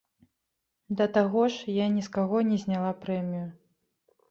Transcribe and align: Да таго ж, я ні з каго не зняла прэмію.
Да 1.01 1.07
таго 1.17 1.43
ж, 1.57 1.75
я 1.75 1.87
ні 1.99 2.07
з 2.09 2.13
каго 2.17 2.43
не 2.49 2.57
зняла 2.65 2.91
прэмію. 3.07 3.47